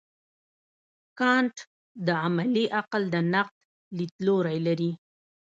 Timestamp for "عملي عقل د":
2.23-3.15